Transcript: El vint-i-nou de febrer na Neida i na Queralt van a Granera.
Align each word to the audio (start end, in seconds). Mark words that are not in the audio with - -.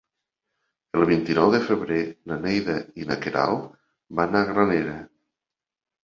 El 0.99 1.03
vint-i-nou 1.09 1.49
de 1.55 1.59
febrer 1.65 1.99
na 2.31 2.37
Neida 2.45 2.77
i 3.01 3.05
na 3.09 3.17
Queralt 3.25 3.67
van 4.21 4.39
a 4.39 4.41
Granera. 4.53 4.97